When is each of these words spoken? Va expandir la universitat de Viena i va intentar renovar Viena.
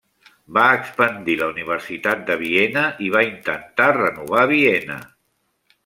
Va 0.57 0.63
expandir 0.77 1.35
la 1.41 1.49
universitat 1.51 2.25
de 2.31 2.39
Viena 2.41 2.87
i 3.09 3.13
va 3.17 3.25
intentar 3.29 3.91
renovar 4.01 4.49
Viena. 4.57 4.99